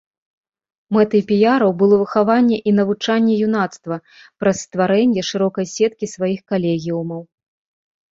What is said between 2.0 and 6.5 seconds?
выхаванне і навучанне юнацтва праз стварэнне шырокай сеткі сваіх